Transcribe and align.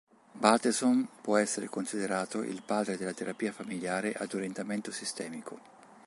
Bateson 0.31 1.07
può 1.21 1.37
essere 1.37 1.67
considerato 1.67 2.41
il 2.41 2.63
padre 2.63 2.97
della 2.97 3.13
terapia 3.13 3.51
familiare 3.51 4.13
ad 4.13 4.33
orientamento 4.33 4.91
sistemico. 4.91 5.59